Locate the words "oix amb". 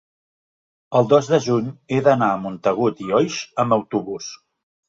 3.21-3.81